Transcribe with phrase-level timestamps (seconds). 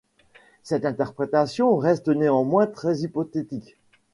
[0.63, 3.77] Cette interprétation reste néanmoins très hypothétique.